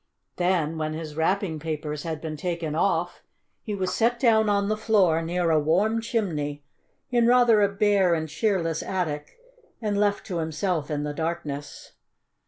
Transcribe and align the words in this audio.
Then, 0.37 0.79
when 0.79 0.93
his 0.95 1.13
wrapping 1.15 1.59
papers 1.59 2.01
had 2.01 2.21
been 2.21 2.35
taken 2.35 2.73
off, 2.73 3.21
he 3.61 3.75
was 3.75 3.93
set 3.93 4.19
down 4.19 4.49
on 4.49 4.67
the 4.67 4.75
floor 4.75 5.21
near 5.21 5.51
a 5.51 5.59
warm 5.59 6.01
chimney 6.01 6.63
in 7.11 7.27
rather 7.27 7.61
a 7.61 7.69
bare 7.69 8.15
and 8.15 8.27
cheerless 8.27 8.81
attic, 8.81 9.37
and 9.79 9.95
left 9.99 10.25
to 10.25 10.39
himself 10.39 10.89
in 10.89 11.03
the 11.03 11.13
darkness. 11.13 11.91